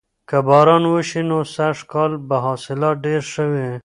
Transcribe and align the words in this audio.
که 0.29 0.37
باران 0.47 0.83
وشي 0.93 1.21
نو 1.29 1.39
سږکال 1.55 2.11
به 2.27 2.35
حاصلات 2.45 2.95
ډیر 3.05 3.21
ښه 3.31 3.43
وي. 3.51 3.71